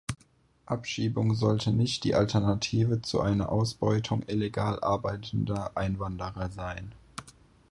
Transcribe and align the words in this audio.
Abschiebung 0.65 1.35
sollte 1.35 1.71
nicht 1.71 2.03
die 2.05 2.15
Alternative 2.15 3.03
zu 3.03 3.21
einer 3.21 3.49
Ausbeutung 3.51 4.23
illegal 4.27 4.83
arbeitender 4.83 5.77
Einwanderer 5.77 6.49
sein. 6.49 6.93